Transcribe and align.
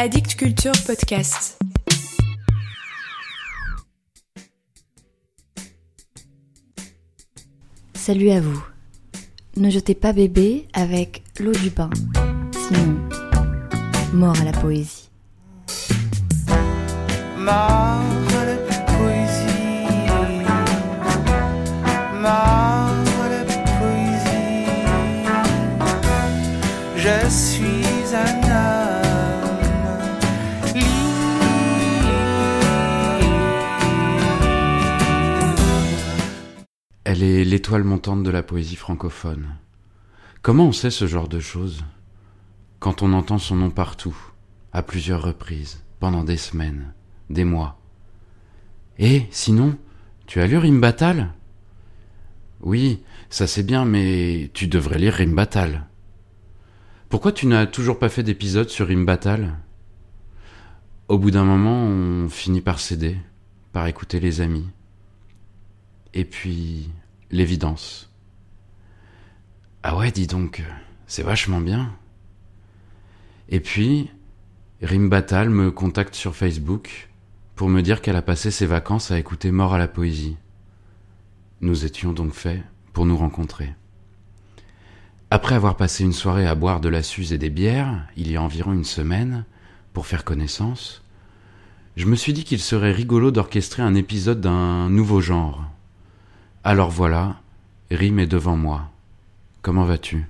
Addict 0.00 0.36
Culture 0.36 0.70
Podcast. 0.86 1.58
Salut 7.94 8.30
à 8.30 8.40
vous. 8.40 8.62
Ne 9.56 9.70
jetez 9.70 9.96
pas 9.96 10.12
bébé 10.12 10.68
avec 10.72 11.24
l'eau 11.40 11.50
du 11.50 11.70
bain, 11.70 11.90
sinon 12.52 13.08
mort 14.14 14.40
à 14.40 14.44
la 14.44 14.52
poésie. 14.52 15.10
Mort 17.36 18.17
Montante 37.76 38.22
de 38.22 38.30
la 38.30 38.42
poésie 38.42 38.76
francophone. 38.76 39.46
Comment 40.40 40.68
on 40.68 40.72
sait 40.72 40.90
ce 40.90 41.06
genre 41.06 41.28
de 41.28 41.38
choses 41.38 41.84
Quand 42.78 43.02
on 43.02 43.12
entend 43.12 43.36
son 43.36 43.56
nom 43.56 43.70
partout, 43.70 44.16
à 44.72 44.82
plusieurs 44.82 45.22
reprises, 45.22 45.84
pendant 46.00 46.24
des 46.24 46.38
semaines, 46.38 46.94
des 47.28 47.44
mois? 47.44 47.78
Et 48.98 49.26
sinon, 49.30 49.76
tu 50.26 50.40
as 50.40 50.46
lu 50.46 50.56
Rimbatal? 50.56 51.34
Oui, 52.62 53.02
ça 53.28 53.46
c'est 53.46 53.62
bien, 53.62 53.84
mais 53.84 54.50
tu 54.54 54.66
devrais 54.66 54.98
lire 54.98 55.14
Rimbatal. 55.14 55.86
Pourquoi 57.10 57.32
tu 57.32 57.46
n'as 57.46 57.66
toujours 57.66 57.98
pas 57.98 58.08
fait 58.08 58.22
d'épisode 58.22 58.70
sur 58.70 58.88
Rimbatal? 58.88 59.58
Au 61.08 61.18
bout 61.18 61.30
d'un 61.30 61.44
moment, 61.44 61.84
on 61.84 62.30
finit 62.30 62.62
par 62.62 62.80
céder, 62.80 63.18
par 63.72 63.86
écouter 63.86 64.20
les 64.20 64.40
amis. 64.40 64.68
Et 66.14 66.24
puis, 66.24 66.90
l'évidence. 67.30 68.10
Ah 69.82 69.96
ouais, 69.96 70.10
dis 70.10 70.26
donc, 70.26 70.62
c'est 71.06 71.22
vachement 71.22 71.60
bien. 71.60 71.94
Et 73.48 73.60
puis, 73.60 74.10
Rimbatal 74.82 75.50
me 75.50 75.70
contacte 75.70 76.14
sur 76.14 76.36
Facebook 76.36 77.08
pour 77.54 77.68
me 77.68 77.82
dire 77.82 78.00
qu'elle 78.02 78.16
a 78.16 78.22
passé 78.22 78.50
ses 78.50 78.66
vacances 78.66 79.10
à 79.10 79.18
écouter 79.18 79.50
Mort 79.50 79.74
à 79.74 79.78
la 79.78 79.88
poésie. 79.88 80.36
Nous 81.60 81.84
étions 81.84 82.12
donc 82.12 82.32
faits 82.32 82.62
pour 82.92 83.06
nous 83.06 83.16
rencontrer. 83.16 83.74
Après 85.30 85.54
avoir 85.54 85.76
passé 85.76 86.04
une 86.04 86.12
soirée 86.12 86.46
à 86.46 86.54
boire 86.54 86.80
de 86.80 86.88
la 86.88 87.02
suze 87.02 87.32
et 87.32 87.38
des 87.38 87.50
bières, 87.50 88.06
il 88.16 88.30
y 88.30 88.36
a 88.36 88.42
environ 88.42 88.72
une 88.72 88.84
semaine, 88.84 89.44
pour 89.92 90.06
faire 90.06 90.24
connaissance, 90.24 91.02
je 91.96 92.06
me 92.06 92.14
suis 92.14 92.32
dit 92.32 92.44
qu'il 92.44 92.60
serait 92.60 92.92
rigolo 92.92 93.32
d'orchestrer 93.32 93.82
un 93.82 93.96
épisode 93.96 94.40
d'un 94.40 94.88
nouveau 94.88 95.20
genre. 95.20 95.64
Alors 96.64 96.90
voilà, 96.90 97.40
Rim 97.90 98.18
est 98.18 98.26
devant 98.26 98.56
moi. 98.56 98.90
Comment 99.62 99.84
vas-tu? 99.84 100.26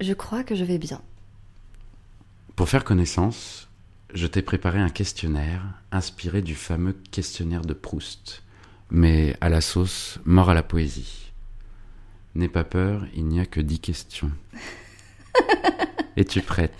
Je 0.00 0.12
crois 0.12 0.44
que 0.44 0.54
je 0.54 0.64
vais 0.64 0.78
bien. 0.78 1.00
Pour 2.56 2.68
faire 2.68 2.84
connaissance, 2.84 3.68
je 4.12 4.26
t'ai 4.26 4.42
préparé 4.42 4.78
un 4.78 4.88
questionnaire 4.88 5.62
inspiré 5.92 6.42
du 6.42 6.54
fameux 6.54 6.96
questionnaire 7.10 7.62
de 7.62 7.74
Proust, 7.74 8.42
mais 8.90 9.36
à 9.40 9.48
la 9.48 9.60
sauce 9.60 10.18
mort 10.24 10.50
à 10.50 10.54
la 10.54 10.62
poésie. 10.62 11.32
N'aie 12.34 12.48
pas 12.48 12.64
peur, 12.64 13.06
il 13.14 13.26
n'y 13.26 13.40
a 13.40 13.46
que 13.46 13.60
dix 13.60 13.80
questions. 13.80 14.30
Es-tu 16.16 16.42
prête? 16.42 16.74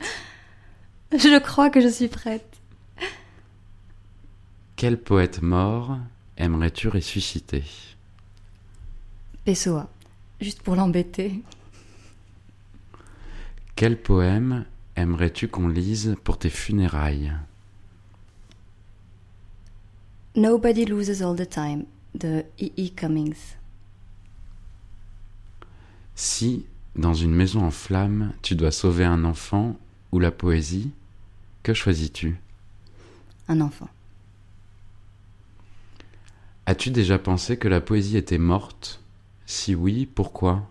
Je 1.12 1.38
crois 1.40 1.70
que 1.70 1.80
je 1.80 1.88
suis 1.88 2.08
prête. 2.08 2.60
Quel 4.76 5.00
poète 5.00 5.42
mort 5.42 5.98
aimerais-tu 6.40 6.88
ressusciter? 6.88 7.64
Pessoa, 9.44 9.88
juste 10.40 10.62
pour 10.62 10.74
l'embêter. 10.74 11.42
Quel 13.76 14.00
poème 14.00 14.64
aimerais-tu 14.96 15.48
qu'on 15.48 15.68
lise 15.68 16.16
pour 16.24 16.38
tes 16.38 16.50
funérailles? 16.50 17.32
Nobody 20.34 20.84
loses 20.84 21.22
all 21.22 21.36
the 21.36 21.48
time 21.48 21.84
de 22.14 22.44
E. 22.60 22.70
E. 22.78 22.88
Cummings. 22.94 23.56
Si, 26.14 26.66
dans 26.96 27.14
une 27.14 27.34
maison 27.34 27.64
en 27.64 27.70
flammes, 27.70 28.32
tu 28.42 28.54
dois 28.54 28.70
sauver 28.70 29.04
un 29.04 29.24
enfant 29.24 29.78
ou 30.12 30.18
la 30.18 30.30
poésie, 30.30 30.90
que 31.62 31.74
choisis-tu? 31.74 32.36
Un 33.48 33.60
enfant. 33.60 33.88
As-tu 36.70 36.92
déjà 36.92 37.18
pensé 37.18 37.56
que 37.56 37.66
la 37.66 37.80
poésie 37.80 38.16
était 38.16 38.38
morte? 38.38 39.00
Si 39.44 39.74
oui, 39.74 40.06
pourquoi? 40.06 40.70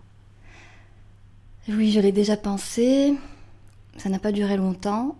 Oui, 1.68 1.92
je 1.92 2.00
l'ai 2.00 2.10
déjà 2.10 2.38
pensé. 2.38 3.18
Ça 3.98 4.08
n'a 4.08 4.18
pas 4.18 4.32
duré 4.32 4.56
longtemps. 4.56 5.18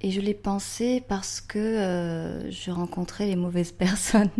Et 0.00 0.12
je 0.12 0.22
l'ai 0.22 0.32
pensé 0.32 1.04
parce 1.06 1.42
que 1.42 1.58
euh, 1.58 2.50
je 2.50 2.70
rencontrais 2.70 3.26
les 3.26 3.36
mauvaises 3.36 3.72
personnes. 3.78 4.30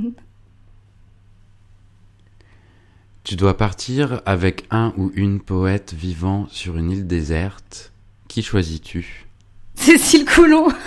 Tu 3.23 3.37
dois 3.37 3.59
partir 3.59 4.23
avec 4.25 4.65
un 4.71 4.95
ou 4.97 5.13
une 5.15 5.41
poète 5.43 5.93
vivant 5.93 6.47
sur 6.49 6.79
une 6.79 6.91
île 6.91 7.07
déserte. 7.07 7.93
Qui 8.27 8.43
choisis-tu? 8.43 9.27
Cécile 9.75 10.25
Coulon 10.25 10.69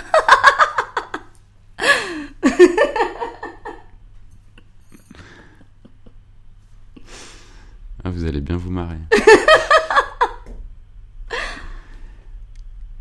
Ah, 8.06 8.10
vous 8.24 8.30
allez 8.30 8.40
bien 8.40 8.56
vous 8.56 8.70
marrer. 8.70 8.96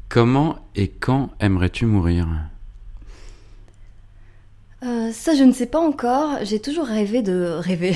Comment 0.10 0.58
et 0.76 0.90
quand 0.90 1.30
aimerais-tu 1.40 1.86
mourir? 1.86 2.28
Euh, 4.84 5.14
Ça, 5.14 5.34
je 5.34 5.46
ne 5.46 5.54
sais 5.54 5.68
pas 5.68 5.80
encore. 5.80 6.40
J'ai 6.44 6.60
toujours 6.60 6.88
rêvé 6.88 7.22
de 7.22 7.56
rêver. 7.58 7.96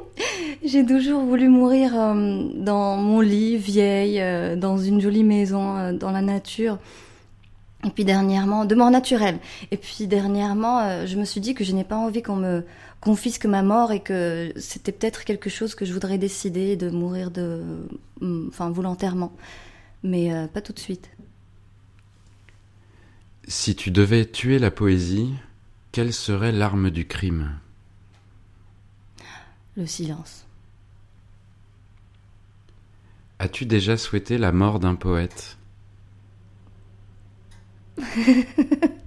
J'ai 0.64 0.84
toujours 0.84 1.22
voulu 1.22 1.48
mourir 1.48 1.92
euh, 1.94 2.48
dans 2.54 2.96
mon 2.96 3.20
lit, 3.20 3.56
vieille, 3.56 4.20
euh, 4.20 4.56
dans 4.56 4.78
une 4.78 5.00
jolie 5.00 5.22
maison, 5.22 5.92
dans 5.92 6.10
la 6.10 6.22
nature. 6.22 6.78
Et 7.88 7.90
puis 7.90 8.04
dernièrement, 8.04 8.66
de 8.66 8.74
mort 8.74 8.90
naturelle. 8.90 9.38
Et 9.70 9.78
puis 9.78 10.06
dernièrement, 10.06 10.80
euh, 10.80 11.06
je 11.06 11.16
me 11.16 11.24
suis 11.24 11.40
dit 11.40 11.54
que 11.54 11.64
je 11.64 11.72
n'ai 11.72 11.84
pas 11.84 11.96
envie 11.96 12.22
qu'on 12.22 12.36
me 12.36 12.66
confisque 13.00 13.46
ma 13.46 13.62
mort 13.62 13.92
et 13.92 14.00
que 14.00 14.52
c'était 14.56 14.92
peut-être 14.92 15.24
quelque 15.24 15.48
chose 15.48 15.74
que 15.74 15.86
je 15.86 15.94
voudrais 15.94 16.18
décider 16.18 16.76
de 16.76 16.90
mourir 16.90 17.30
de, 17.30 17.88
mm, 18.20 18.48
enfin 18.48 18.68
volontairement, 18.68 19.32
mais 20.02 20.34
euh, 20.34 20.46
pas 20.48 20.60
tout 20.60 20.74
de 20.74 20.78
suite. 20.78 21.08
Si 23.46 23.74
tu 23.74 23.90
devais 23.90 24.26
tuer 24.26 24.58
la 24.58 24.70
poésie, 24.70 25.32
quelle 25.90 26.12
serait 26.12 26.52
l'arme 26.52 26.90
du 26.90 27.06
crime? 27.06 27.58
Le 29.78 29.86
silence. 29.86 30.44
As-tu 33.38 33.64
déjà 33.64 33.96
souhaité 33.96 34.36
la 34.36 34.52
mort 34.52 34.78
d'un 34.78 34.94
poète? 34.94 35.56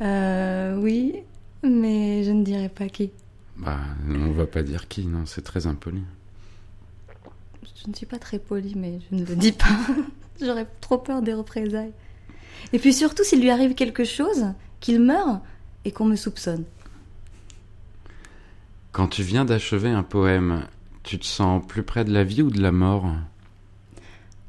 Euh, 0.00 0.76
oui, 0.78 1.14
mais 1.62 2.24
je 2.24 2.32
ne 2.32 2.42
dirais 2.42 2.68
pas 2.68 2.88
qui. 2.88 3.12
Bah, 3.56 3.78
on 4.08 4.32
va 4.32 4.46
pas 4.46 4.64
dire 4.64 4.88
qui, 4.88 5.06
non, 5.06 5.26
c'est 5.26 5.42
très 5.42 5.68
impoli. 5.68 6.02
Je 7.84 7.88
ne 7.88 7.94
suis 7.94 8.06
pas 8.06 8.18
très 8.18 8.40
polie, 8.40 8.74
mais 8.74 8.98
je 9.08 9.16
ne 9.16 9.24
le 9.24 9.36
dis 9.36 9.52
pas. 9.52 9.78
J'aurais 10.40 10.66
trop 10.80 10.98
peur 10.98 11.22
des 11.22 11.34
représailles. 11.34 11.92
Et 12.72 12.80
puis 12.80 12.92
surtout, 12.92 13.22
s'il 13.22 13.40
lui 13.40 13.50
arrive 13.50 13.74
quelque 13.74 14.04
chose, 14.04 14.46
qu'il 14.80 15.00
meure 15.00 15.40
et 15.84 15.92
qu'on 15.92 16.06
me 16.06 16.16
soupçonne. 16.16 16.64
Quand 18.90 19.08
tu 19.08 19.22
viens 19.22 19.44
d'achever 19.44 19.90
un 19.90 20.02
poème, 20.02 20.66
tu 21.02 21.18
te 21.18 21.26
sens 21.26 21.64
plus 21.66 21.82
près 21.82 22.04
de 22.04 22.12
la 22.12 22.24
vie 22.24 22.42
ou 22.42 22.50
de 22.50 22.60
la 22.60 22.72
mort? 22.72 23.06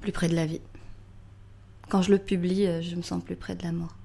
Plus 0.02 0.12
près 0.12 0.30
de 0.30 0.36
la 0.36 0.46
vie. 0.46 0.62
Quand 1.94 2.02
je 2.02 2.10
le 2.10 2.18
publie, 2.18 2.66
euh, 2.66 2.82
je 2.82 2.96
me 2.96 3.04
sens 3.04 3.24
plus 3.24 3.36
près 3.36 3.54
de 3.54 3.62
la 3.62 3.72
mort. 3.72 3.96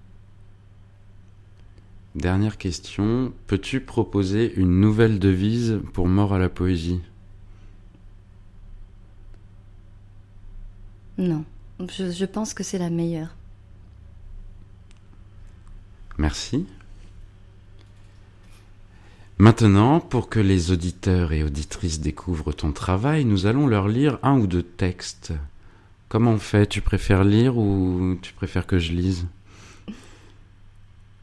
Dernière 2.14 2.58
question, 2.58 3.32
peux-tu 3.46 3.80
proposer 3.80 4.52
une 4.56 4.78
nouvelle 4.78 5.18
devise 5.18 5.80
pour 5.94 6.06
Mort 6.06 6.34
à 6.34 6.38
la 6.38 6.50
poésie? 6.50 7.00
Non, 11.16 11.46
je, 11.80 12.10
je 12.10 12.24
pense 12.26 12.52
que 12.52 12.62
c'est 12.62 12.76
la 12.76 12.90
meilleure. 12.90 13.34
Merci. 16.18 16.66
Maintenant, 19.38 19.98
pour 20.00 20.28
que 20.28 20.40
les 20.40 20.72
auditeurs 20.72 21.32
et 21.32 21.42
auditrices 21.42 22.00
découvrent 22.00 22.52
ton 22.52 22.72
travail, 22.72 23.24
nous 23.24 23.46
allons 23.46 23.66
leur 23.66 23.88
lire 23.88 24.18
un 24.22 24.38
ou 24.38 24.46
deux 24.46 24.62
textes. 24.62 25.32
Comment 26.08 26.32
on 26.32 26.38
fait? 26.38 26.66
Tu 26.66 26.80
préfères 26.80 27.24
lire 27.24 27.56
ou 27.58 28.16
tu 28.22 28.32
préfères 28.32 28.66
que 28.66 28.78
je 28.78 28.92
lise? 28.92 29.26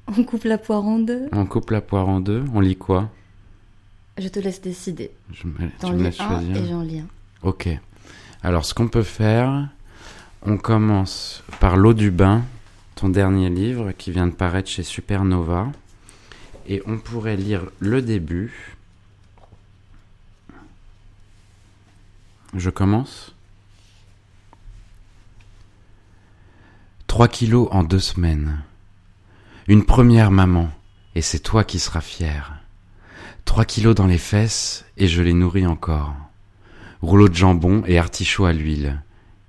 On 0.08 0.24
coupe 0.24 0.44
la 0.44 0.58
poire 0.58 0.86
en 0.86 1.00
deux. 1.00 1.28
On 1.32 1.46
coupe 1.46 1.72
la 1.72 1.82
poire 1.82 2.08
en 2.08 2.20
deux, 2.20 2.44
on 2.54 2.60
lit 2.60 2.76
quoi? 2.76 3.10
Je 4.18 4.28
te 4.28 4.40
laisse 4.40 4.62
décider. 4.62 5.12
je 5.34 5.48
me, 5.48 5.54
Tu 5.80 5.92
me 5.92 6.04
laisses 6.04 6.20
un 6.20 6.28
choisir 6.28 6.58
et 6.58 6.68
j'en 6.68 6.82
lis 6.82 7.00
un. 7.00 7.08
Ok. 7.42 7.68
Alors, 8.44 8.66
ce 8.66 8.74
qu'on 8.74 8.88
peut 8.88 9.04
faire, 9.04 9.68
on 10.44 10.58
commence 10.58 11.44
par 11.60 11.76
L'eau 11.76 11.94
du 11.94 12.12
bain, 12.12 12.44
ton 12.94 13.10
dernier 13.10 13.50
livre 13.50 13.92
qui 13.92 14.12
vient 14.12 14.28
de 14.28 14.34
paraître 14.34 14.70
chez 14.70 14.84
Supernova. 14.84 15.72
Et 16.68 16.82
on 16.86 16.98
pourrait 16.98 17.36
lire 17.36 17.66
le 17.80 18.02
début. 18.02 18.76
Je 22.54 22.70
commence 22.70 23.35
3 27.16 27.30
kilos 27.30 27.70
en 27.72 27.86
deux 27.86 28.02
semaines. 28.02 28.62
Une 29.70 29.86
première 29.86 30.32
maman, 30.32 30.70
et 31.16 31.22
c'est 31.22 31.40
toi 31.40 31.64
qui 31.64 31.80
seras 31.80 32.02
fière. 32.02 32.60
3 33.46 33.64
kilos 33.64 33.96
dans 33.96 34.06
les 34.06 34.18
fesses, 34.18 34.84
et 34.98 35.08
je 35.08 35.22
les 35.22 35.32
nourris 35.32 35.66
encore. 35.66 36.14
Rouleau 37.02 37.30
de 37.30 37.34
jambon 37.34 37.84
et 37.88 37.98
artichaut 37.98 38.44
à 38.44 38.52
l'huile. 38.52 39.02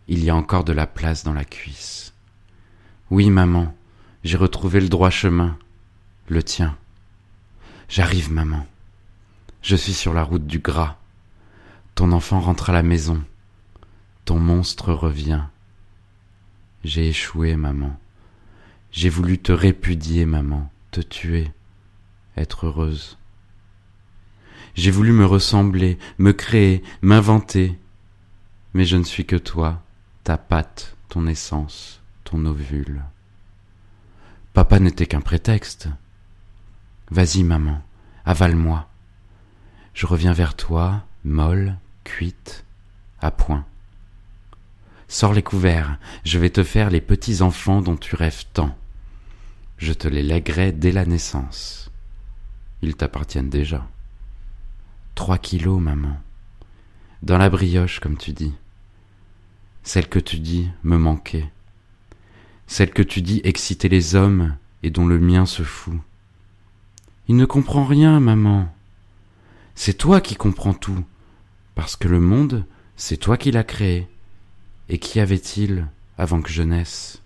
Il 0.06 0.22
y 0.22 0.30
a 0.30 0.36
encore 0.36 0.62
de 0.62 0.72
la 0.72 0.86
place 0.86 1.24
dans 1.24 1.32
la 1.32 1.44
cuisse. 1.44 2.14
Oui, 3.10 3.30
maman, 3.30 3.74
j'ai 4.22 4.36
retrouvé 4.36 4.78
le 4.78 4.88
droit 4.88 5.10
chemin, 5.10 5.58
le 6.28 6.44
tien. 6.44 6.76
J'arrive, 7.88 8.30
maman. 8.30 8.64
Je 9.62 9.74
suis 9.74 9.94
sur 9.94 10.14
la 10.14 10.22
route 10.22 10.46
du 10.46 10.60
gras. 10.60 10.98
Ton 11.96 12.12
enfant 12.12 12.38
rentre 12.38 12.70
à 12.70 12.72
la 12.72 12.84
maison. 12.84 13.24
Ton 14.24 14.38
monstre 14.38 14.92
revient. 14.92 15.42
J'ai 16.87 17.09
échoué, 17.09 17.56
maman. 17.56 17.99
J'ai 18.93 19.09
voulu 19.09 19.41
te 19.41 19.50
répudier, 19.50 20.25
maman, 20.25 20.71
te 20.93 21.00
tuer, 21.00 21.50
être 22.37 22.67
heureuse. 22.67 23.19
J'ai 24.77 24.93
voulu 24.93 25.11
me 25.11 25.27
ressembler, 25.27 25.99
me 26.19 26.31
créer, 26.31 26.85
m'inventer. 27.03 27.77
Mais 28.73 28.85
je 28.85 28.97
ne 28.97 29.03
suis 29.03 29.27
que 29.27 29.35
toi, 29.35 29.83
ta 30.23 30.38
patte, 30.38 30.97
ton 31.09 31.27
essence, 31.27 32.00
ton 32.23 32.44
ovule. 32.47 33.03
Papa 34.53 34.79
n'était 34.79 35.06
qu'un 35.06 35.21
prétexte. 35.21 35.88
Vas-y, 37.11 37.43
maman, 37.43 37.83
avale-moi. 38.25 38.88
Je 39.93 40.06
reviens 40.06 40.33
vers 40.33 40.55
toi, 40.55 41.05
molle, 41.25 41.79
cuite, 42.05 42.65
à 43.21 43.33
point. 43.33 43.67
Sors 45.08 45.32
les 45.32 45.43
couverts, 45.43 45.99
je 46.25 46.38
vais 46.38 46.50
te 46.50 46.64
faire 46.64 46.91
les 46.91 47.00
petits 47.00 47.43
enfants 47.43 47.81
dont 47.81 47.97
tu 47.97 48.17
rêves 48.17 48.44
tant. 48.53 48.76
Je 49.79 49.93
te 49.93 50.08
les 50.08 50.23
lèguerai 50.23 50.73
dès 50.73 50.91
la 50.91 51.06
naissance. 51.06 51.91
Ils 52.82 52.97
t'appartiennent 52.97 53.50
déjà. 53.50 53.88
Trois 55.14 55.38
kilos, 55.38 55.81
maman. 55.81 56.20
Dans 57.23 57.38
la 57.38 57.49
brioche, 57.49 58.00
comme 58.00 58.17
tu 58.17 58.32
dis. 58.32 58.53
Celle 59.82 60.08
que 60.08 60.19
tu 60.19 60.38
dis 60.38 60.69
me 60.82 60.99
manquait. 60.99 61.50
Celle 62.67 62.91
que 62.91 63.02
tu 63.02 63.23
dis 63.23 63.41
exciter 63.44 63.88
les 63.88 64.17
hommes 64.17 64.56
et 64.82 64.91
dont 64.91 65.06
le 65.06 65.20
mien 65.20 65.47
se 65.47 65.62
fout. 65.62 65.99
Il 67.29 67.37
ne 67.37 67.44
comprend 67.44 67.85
rien, 67.85 68.19
maman. 68.19 68.73
C'est 69.75 69.94
toi 69.94 70.20
qui 70.20 70.37
comprends 70.37 70.75
tout, 70.75 71.05
parce 71.75 71.97
que 71.97 72.09
le 72.09 72.20
monde, 72.20 72.64
c'est 72.97 73.17
toi 73.17 73.37
qui 73.37 73.50
l'as 73.52 73.64
créé. 73.64 74.09
Et 74.88 74.99
qu'y 74.99 75.21
avait-il 75.21 75.87
avant 76.19 76.41
que 76.41 76.50
je 76.50 76.62
naisse? 76.62 77.23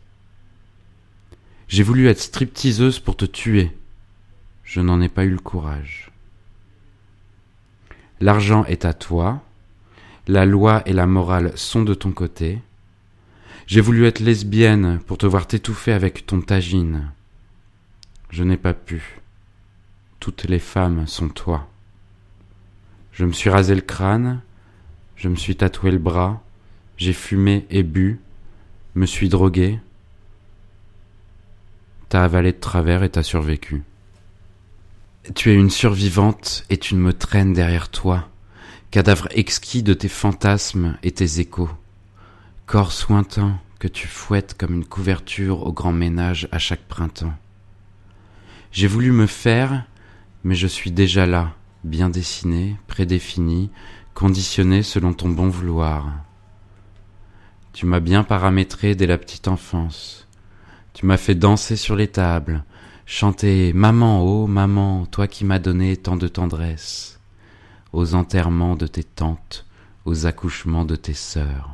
J'ai 1.68 1.82
voulu 1.82 2.08
être 2.08 2.20
stripteaseuse 2.20 2.98
pour 2.98 3.16
te 3.16 3.24
tuer. 3.24 3.70
Je 4.64 4.80
n'en 4.80 5.00
ai 5.00 5.08
pas 5.08 5.24
eu 5.24 5.30
le 5.30 5.38
courage. 5.38 6.10
L'argent 8.20 8.64
est 8.64 8.84
à 8.84 8.92
toi, 8.92 9.42
la 10.26 10.46
loi 10.46 10.82
et 10.86 10.92
la 10.92 11.06
morale 11.06 11.56
sont 11.56 11.82
de 11.82 11.94
ton 11.94 12.12
côté. 12.12 12.60
J'ai 13.66 13.80
voulu 13.80 14.06
être 14.06 14.20
lesbienne 14.20 14.98
pour 15.06 15.16
te 15.16 15.26
voir 15.26 15.46
t'étouffer 15.46 15.92
avec 15.92 16.26
ton 16.26 16.40
tagine. 16.40 17.12
Je 18.30 18.42
n'ai 18.42 18.56
pas 18.56 18.74
pu. 18.74 19.20
Toutes 20.18 20.44
les 20.44 20.58
femmes 20.58 21.06
sont 21.06 21.28
toi. 21.28 21.68
Je 23.12 23.24
me 23.24 23.32
suis 23.32 23.50
rasé 23.50 23.74
le 23.74 23.80
crâne, 23.80 24.40
je 25.16 25.28
me 25.28 25.36
suis 25.36 25.56
tatoué 25.56 25.90
le 25.90 25.98
bras, 25.98 26.42
j'ai 27.00 27.14
fumé 27.14 27.66
et 27.70 27.82
bu, 27.82 28.20
me 28.94 29.06
suis 29.06 29.30
drogué. 29.30 29.80
T'as 32.10 32.24
avalé 32.24 32.52
de 32.52 32.58
travers 32.58 33.02
et 33.02 33.08
t'as 33.08 33.22
survécu. 33.22 33.82
Tu 35.34 35.50
es 35.50 35.54
une 35.54 35.70
survivante 35.70 36.66
et 36.68 36.76
tu 36.76 36.94
me 36.94 37.14
traînes 37.14 37.54
derrière 37.54 37.88
toi, 37.88 38.28
cadavre 38.90 39.28
exquis 39.30 39.82
de 39.82 39.94
tes 39.94 40.08
fantasmes 40.08 40.98
et 41.02 41.10
tes 41.10 41.40
échos, 41.40 41.70
corps 42.66 42.92
sointant 42.92 43.58
que 43.78 43.88
tu 43.88 44.06
fouettes 44.06 44.54
comme 44.58 44.74
une 44.74 44.84
couverture 44.84 45.66
au 45.66 45.72
grand 45.72 45.92
ménage 45.92 46.48
à 46.52 46.58
chaque 46.58 46.86
printemps. 46.86 47.34
J'ai 48.72 48.88
voulu 48.88 49.10
me 49.10 49.26
faire, 49.26 49.86
mais 50.44 50.54
je 50.54 50.66
suis 50.66 50.90
déjà 50.90 51.24
là, 51.24 51.54
bien 51.82 52.10
dessiné, 52.10 52.76
prédéfini, 52.88 53.70
conditionné 54.12 54.82
selon 54.82 55.14
ton 55.14 55.30
bon 55.30 55.48
vouloir. 55.48 56.12
Tu 57.72 57.86
m'as 57.86 58.00
bien 58.00 58.24
paramétré 58.24 58.94
dès 58.94 59.06
la 59.06 59.16
petite 59.16 59.48
enfance. 59.48 60.26
Tu 60.92 61.06
m'as 61.06 61.16
fait 61.16 61.36
danser 61.36 61.76
sur 61.76 61.94
les 61.94 62.08
tables, 62.08 62.64
chanter 63.06 63.72
Maman, 63.72 64.22
oh 64.22 64.46
maman, 64.46 65.06
toi 65.06 65.28
qui 65.28 65.44
m'as 65.44 65.60
donné 65.60 65.96
tant 65.96 66.16
de 66.16 66.26
tendresse, 66.28 67.20
aux 67.92 68.14
enterrements 68.14 68.74
de 68.74 68.86
tes 68.88 69.04
tantes, 69.04 69.66
aux 70.04 70.26
accouchements 70.26 70.84
de 70.84 70.96
tes 70.96 71.14
sœurs. 71.14 71.70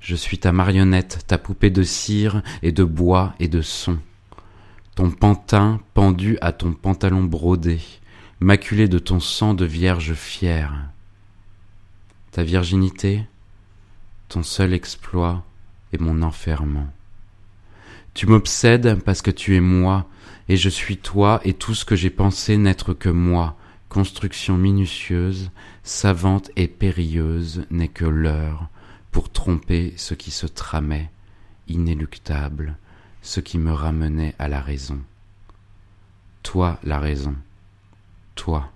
Je 0.00 0.16
suis 0.16 0.38
ta 0.38 0.50
marionnette, 0.50 1.24
ta 1.26 1.38
poupée 1.38 1.70
de 1.70 1.82
cire 1.84 2.42
et 2.62 2.72
de 2.72 2.84
bois 2.84 3.34
et 3.38 3.48
de 3.48 3.62
son, 3.62 3.98
ton 4.96 5.10
pantin 5.10 5.80
pendu 5.94 6.38
à 6.40 6.52
ton 6.52 6.72
pantalon 6.72 7.22
brodé, 7.22 7.80
maculé 8.40 8.88
de 8.88 8.98
ton 8.98 9.20
sang 9.20 9.54
de 9.54 9.64
vierge 9.64 10.14
fière. 10.14 10.74
Ta 12.32 12.42
virginité, 12.42 13.26
ton 14.30 14.44
seul 14.44 14.72
exploit 14.72 15.44
est 15.92 16.00
mon 16.00 16.22
enfermement. 16.22 16.86
Tu 18.14 18.26
m'obsèdes 18.26 19.02
parce 19.02 19.22
que 19.22 19.32
tu 19.32 19.56
es 19.56 19.60
moi, 19.60 20.06
et 20.48 20.56
je 20.56 20.68
suis 20.68 20.98
toi, 20.98 21.40
et 21.44 21.52
tout 21.52 21.74
ce 21.74 21.84
que 21.84 21.96
j'ai 21.96 22.10
pensé 22.10 22.56
n'être 22.56 22.94
que 22.94 23.08
moi, 23.08 23.56
construction 23.88 24.56
minutieuse, 24.56 25.50
savante 25.82 26.52
et 26.54 26.68
périlleuse 26.68 27.66
n'est 27.70 27.88
que 27.88 28.04
l'heure, 28.04 28.68
pour 29.10 29.30
tromper 29.30 29.94
ce 29.96 30.14
qui 30.14 30.30
se 30.30 30.46
tramait, 30.46 31.10
inéluctable, 31.66 32.76
ce 33.22 33.40
qui 33.40 33.58
me 33.58 33.72
ramenait 33.72 34.36
à 34.38 34.46
la 34.46 34.60
raison. 34.60 35.00
Toi 36.44 36.78
la 36.84 37.00
raison, 37.00 37.34
toi. 38.36 38.70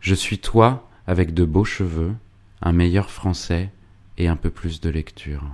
Je 0.00 0.14
suis 0.14 0.40
toi 0.40 0.88
avec 1.06 1.34
de 1.34 1.44
beaux 1.44 1.64
cheveux, 1.64 2.16
un 2.62 2.72
meilleur 2.72 3.10
français 3.10 3.70
et 4.18 4.28
un 4.28 4.36
peu 4.36 4.50
plus 4.50 4.80
de 4.80 4.90
lecture. 4.90 5.44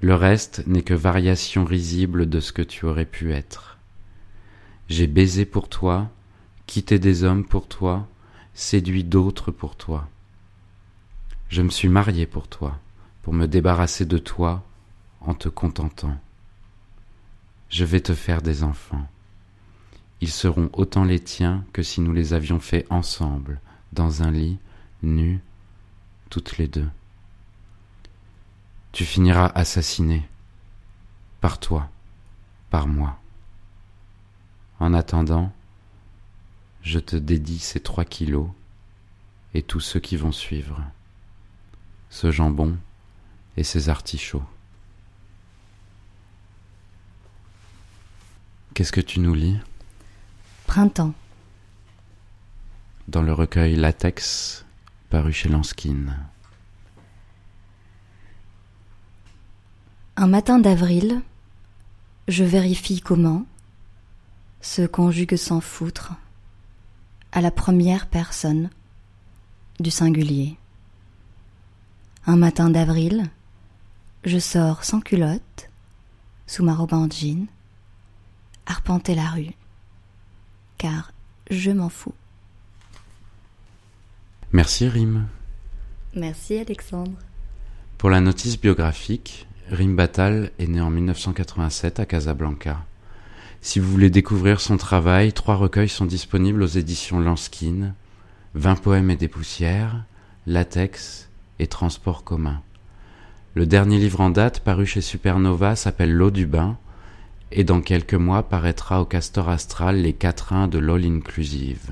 Le 0.00 0.14
reste 0.14 0.66
n'est 0.66 0.82
que 0.82 0.94
variation 0.94 1.64
risible 1.64 2.28
de 2.28 2.40
ce 2.40 2.52
que 2.52 2.62
tu 2.62 2.84
aurais 2.84 3.06
pu 3.06 3.32
être. 3.32 3.78
J'ai 4.88 5.06
baisé 5.06 5.44
pour 5.44 5.68
toi, 5.68 6.10
quitté 6.66 6.98
des 6.98 7.24
hommes 7.24 7.44
pour 7.44 7.66
toi, 7.66 8.06
séduit 8.54 9.04
d'autres 9.04 9.50
pour 9.50 9.76
toi. 9.76 10.08
Je 11.48 11.62
me 11.62 11.70
suis 11.70 11.88
marié 11.88 12.26
pour 12.26 12.48
toi, 12.48 12.78
pour 13.22 13.32
me 13.32 13.46
débarrasser 13.46 14.04
de 14.04 14.18
toi 14.18 14.64
en 15.20 15.34
te 15.34 15.48
contentant. 15.48 16.16
Je 17.68 17.84
vais 17.84 18.00
te 18.00 18.14
faire 18.14 18.42
des 18.42 18.62
enfants. 18.62 19.06
Ils 20.20 20.30
seront 20.30 20.70
autant 20.72 21.04
les 21.04 21.20
tiens 21.20 21.64
que 21.72 21.82
si 21.82 22.00
nous 22.00 22.12
les 22.12 22.32
avions 22.32 22.60
faits 22.60 22.86
ensemble, 22.90 23.60
dans 23.92 24.22
un 24.22 24.30
lit, 24.30 24.58
nus, 25.02 25.40
toutes 26.30 26.58
les 26.58 26.68
deux. 26.68 26.88
Tu 28.96 29.04
finiras 29.04 29.52
assassiné, 29.54 30.26
par 31.42 31.60
toi, 31.60 31.90
par 32.70 32.86
moi. 32.86 33.20
En 34.80 34.94
attendant, 34.94 35.52
je 36.80 36.98
te 36.98 37.14
dédie 37.14 37.58
ces 37.58 37.78
trois 37.78 38.06
kilos 38.06 38.48
et 39.52 39.60
tous 39.60 39.80
ceux 39.80 40.00
qui 40.00 40.16
vont 40.16 40.32
suivre, 40.32 40.82
ce 42.08 42.30
jambon 42.30 42.78
et 43.58 43.64
ces 43.64 43.90
artichauts. 43.90 44.46
Qu'est-ce 48.72 48.92
que 48.92 49.02
tu 49.02 49.20
nous 49.20 49.34
lis? 49.34 49.58
Printemps. 50.66 51.12
dans 53.08 53.20
le 53.20 53.34
recueil 53.34 53.76
Latex 53.76 54.64
paru 55.10 55.34
chez 55.34 55.50
Lanskin 55.50 56.16
Un 60.18 60.28
matin 60.28 60.58
d'avril, 60.58 61.20
je 62.26 62.42
vérifie 62.42 63.02
comment 63.02 63.44
se 64.62 64.80
conjugue 64.86 65.36
sans 65.36 65.60
foutre 65.60 66.14
à 67.32 67.42
la 67.42 67.50
première 67.50 68.06
personne 68.06 68.70
du 69.78 69.90
singulier. 69.90 70.56
Un 72.24 72.36
matin 72.36 72.70
d'avril, 72.70 73.28
je 74.24 74.38
sors 74.38 74.84
sans 74.84 75.00
culotte, 75.00 75.68
sous 76.46 76.64
ma 76.64 76.74
robe 76.74 76.94
en 76.94 77.10
jean, 77.10 77.46
arpenter 78.64 79.14
la 79.14 79.28
rue, 79.28 79.52
car 80.78 81.12
je 81.50 81.72
m'en 81.72 81.90
fous. 81.90 82.14
Merci 84.50 84.88
Rim. 84.88 85.26
Merci 86.14 86.56
Alexandre. 86.56 87.18
Pour 87.98 88.08
la 88.08 88.22
notice 88.22 88.58
biographique, 88.58 89.46
Rim 89.70 89.96
Batal 89.96 90.52
est 90.60 90.68
né 90.68 90.80
en 90.80 90.90
1987 90.90 91.98
à 91.98 92.06
Casablanca. 92.06 92.84
Si 93.60 93.80
vous 93.80 93.90
voulez 93.90 94.10
découvrir 94.10 94.60
son 94.60 94.76
travail, 94.76 95.32
trois 95.32 95.56
recueils 95.56 95.88
sont 95.88 96.04
disponibles 96.04 96.62
aux 96.62 96.66
éditions 96.66 97.18
Lanskin, 97.18 97.92
20 98.54 98.76
poèmes 98.76 99.10
et 99.10 99.16
des 99.16 99.26
poussières, 99.26 100.04
Latex 100.46 101.28
et 101.58 101.66
Transport 101.66 102.22
commun. 102.22 102.62
Le 103.54 103.66
dernier 103.66 103.98
livre 103.98 104.20
en 104.20 104.30
date 104.30 104.60
paru 104.60 104.86
chez 104.86 105.00
Supernova 105.00 105.74
s'appelle 105.74 106.12
L'eau 106.12 106.30
du 106.30 106.46
bain 106.46 106.78
et 107.50 107.64
dans 107.64 107.80
quelques 107.80 108.14
mois 108.14 108.44
paraîtra 108.44 109.00
au 109.00 109.04
Castor 109.04 109.48
Astral 109.48 110.00
les 110.00 110.12
quatrains 110.12 110.68
de 110.68 110.78
l'All 110.78 111.04
Inclusive. 111.04 111.90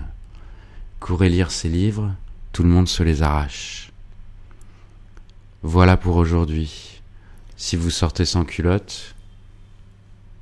Courez 1.00 1.28
lire 1.28 1.50
ces 1.50 1.68
livres, 1.68 2.14
tout 2.52 2.62
le 2.62 2.68
monde 2.68 2.88
se 2.88 3.02
les 3.02 3.22
arrache. 3.22 3.90
Voilà 5.62 5.96
pour 5.96 6.14
aujourd'hui. 6.16 6.93
Si 7.56 7.76
vous 7.76 7.90
sortez 7.90 8.24
sans 8.24 8.44
culotte, 8.44 9.14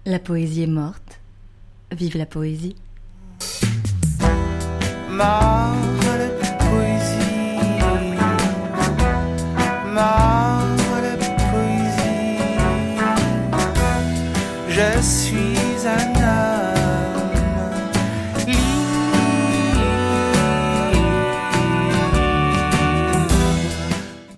La 0.04 0.18
poésie 0.18 0.62
est 0.62 0.66
morte. 0.66 1.20
Vive 1.92 2.16
la 2.16 2.26
poésie. 2.26 2.74
Je 14.68 15.00
suis 15.00 15.31